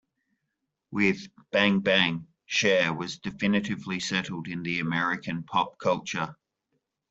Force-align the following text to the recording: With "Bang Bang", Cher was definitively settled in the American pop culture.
With 0.89 1.27
"Bang 1.51 1.81
Bang", 1.81 2.25
Cher 2.47 2.91
was 2.91 3.19
definitively 3.19 3.99
settled 3.99 4.47
in 4.47 4.63
the 4.63 4.79
American 4.79 5.43
pop 5.43 5.77
culture. 5.77 6.35